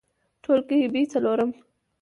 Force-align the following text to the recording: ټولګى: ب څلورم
ټولګى: 0.43 0.79
ب 0.93 0.95
څلورم 1.11 1.51